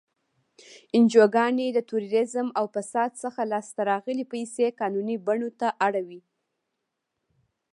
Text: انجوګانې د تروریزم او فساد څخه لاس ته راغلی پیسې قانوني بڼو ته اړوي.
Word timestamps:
انجوګانې 0.97 1.67
د 1.73 1.79
تروریزم 1.89 2.47
او 2.59 2.65
فساد 2.75 3.11
څخه 3.23 3.41
لاس 3.51 3.67
ته 3.75 3.81
راغلی 3.91 4.25
پیسې 4.33 4.65
قانوني 4.79 5.15
بڼو 5.27 5.49
ته 5.59 5.67
اړوي. 5.85 6.21